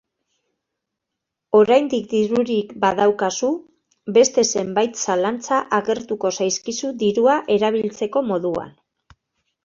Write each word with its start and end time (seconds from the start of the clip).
Oraindik 1.57 2.05
dirurik 2.13 2.71
badaukazu, 2.85 3.49
beste 4.15 4.43
zenbait 4.61 4.97
zalantza 5.03 5.59
agertuko 5.79 6.31
zaizkizu 6.39 6.89
dirua 7.03 7.37
erabiltzeko 7.57 8.25
moduan. 8.31 8.73